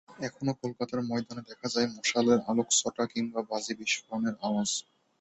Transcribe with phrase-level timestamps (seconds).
[0.27, 4.69] এখনো কলকাতার ময়দানে দেখা যায় মশালের আলোকচ্ছটা কিংবা বাজি বিস্ফোরণের আওয়াজ।